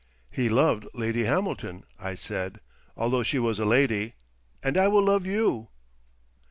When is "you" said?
5.27-5.67